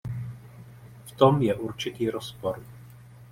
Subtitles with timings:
[1.05, 2.61] V tom je určitý rozpor.